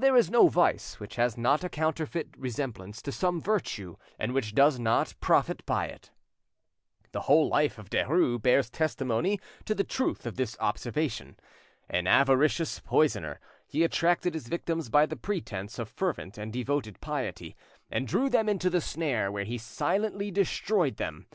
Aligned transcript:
There 0.00 0.16
is 0.16 0.32
no 0.32 0.48
vice 0.48 0.98
which 0.98 1.14
has 1.14 1.38
not 1.38 1.62
a 1.62 1.68
counterfeit 1.68 2.30
resemblance 2.36 3.00
to 3.02 3.12
some 3.12 3.40
virtue, 3.40 3.94
and 4.18 4.34
which 4.34 4.52
does 4.52 4.80
not 4.80 5.14
profit 5.20 5.64
by 5.64 5.86
it." 5.86 6.10
The 7.12 7.20
whole 7.30 7.46
life 7.46 7.78
of 7.78 7.88
Derues 7.88 8.42
bears 8.42 8.68
testimony 8.68 9.38
to 9.64 9.76
the 9.76 9.84
truth 9.84 10.26
of 10.26 10.34
this 10.34 10.56
observation. 10.58 11.36
An 11.88 12.08
avaricious 12.08 12.80
poisoner, 12.80 13.38
he 13.68 13.84
attracted 13.84 14.34
his 14.34 14.48
victims 14.48 14.88
by 14.88 15.06
the 15.06 15.14
pretence 15.14 15.78
of 15.78 15.88
fervent 15.88 16.36
and 16.36 16.52
devoted 16.52 17.00
piety, 17.00 17.54
and 17.88 18.08
drew 18.08 18.28
them 18.28 18.48
into 18.48 18.68
the 18.68 18.80
snare 18.80 19.30
where 19.30 19.44
he 19.44 19.56
silently 19.56 20.32
destroyed 20.32 20.96
them. 20.96 21.28